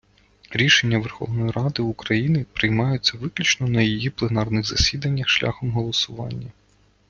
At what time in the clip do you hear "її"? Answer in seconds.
3.81-4.09